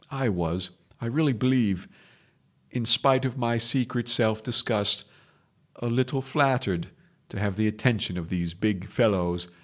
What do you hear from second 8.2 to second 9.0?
these big